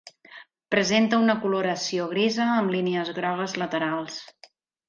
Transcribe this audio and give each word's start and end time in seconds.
Presenta 0.75 1.19
una 1.25 1.35
coloració 1.43 2.09
grisa, 2.15 2.49
amb 2.57 2.75
línies 2.79 3.15
grogues 3.19 3.57
laterals. 3.65 4.21